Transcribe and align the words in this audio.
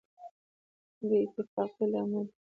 بې 1.07 1.17
اتفاقۍ 1.25 1.85
له 1.91 1.99
امله. 2.03 2.31